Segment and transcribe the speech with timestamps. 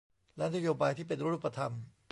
[0.37, 1.73] และนโยบายที่เป็นรูปธรรม